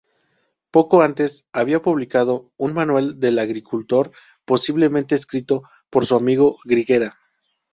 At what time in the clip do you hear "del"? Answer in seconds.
3.19-3.37